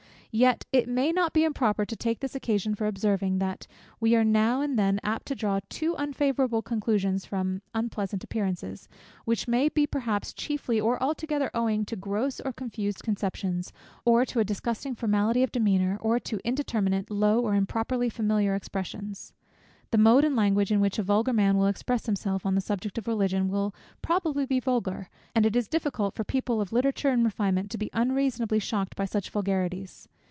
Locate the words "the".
19.91-19.97, 22.55-22.61